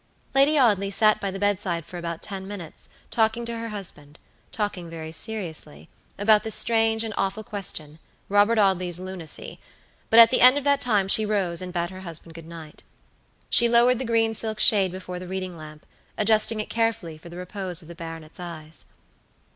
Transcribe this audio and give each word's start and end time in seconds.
Lady 0.33 0.57
Audley 0.57 0.89
sat 0.89 1.21
by 1.21 1.29
the 1.29 1.37
bedside 1.37 1.85
for 1.85 1.99
about 1.99 2.23
ten 2.23 2.47
minutes, 2.47 2.89
talking 3.11 3.45
to 3.45 3.59
her 3.59 3.69
husband, 3.69 4.17
talking 4.51 4.89
very 4.89 5.11
seriously, 5.11 5.89
about 6.17 6.43
this 6.43 6.55
strange 6.55 7.03
and 7.03 7.13
awful 7.17 7.43
questionRobert 7.43 8.57
Audley's 8.57 8.97
lunacy; 8.97 9.59
but 10.09 10.17
at 10.19 10.31
the 10.31 10.41
end 10.41 10.57
of 10.57 10.63
that 10.63 10.81
time 10.81 11.07
she 11.07 11.23
rose 11.23 11.61
and 11.61 11.71
bade 11.71 11.91
her 11.91 12.01
husband 12.01 12.33
good 12.33 12.47
night. 12.47 12.81
She 13.47 13.69
lowered 13.69 13.99
the 13.99 14.03
green 14.03 14.33
silk 14.33 14.59
shade 14.59 14.91
before 14.91 15.19
the 15.19 15.27
reading 15.27 15.55
lamp, 15.55 15.85
adjusting 16.17 16.59
it 16.59 16.67
carefully 16.67 17.19
for 17.19 17.29
the 17.29 17.37
repose 17.37 17.83
of 17.83 17.87
the 17.87 17.93
baronet's 17.93 18.39
eyes. 18.39 18.85